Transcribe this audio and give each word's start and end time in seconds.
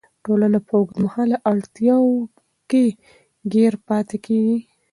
ټولنه 0.25 0.59
په 0.67 0.73
اوږدمهاله 0.79 1.37
اړتیاوو 1.51 2.15
کې 2.69 2.85
ګیر 3.53 3.73
پاتې 3.87 4.17
کیږي. 4.25 4.57